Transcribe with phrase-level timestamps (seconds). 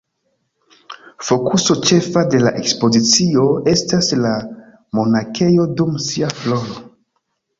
[1.27, 4.33] Fokuso ĉefa de la ekspozicio esta la
[5.01, 6.83] monakejo dum sia floro.